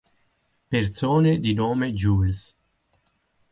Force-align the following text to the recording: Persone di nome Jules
Persone 0.71 1.37
di 1.37 1.53
nome 1.53 1.93
Jules 1.93 2.57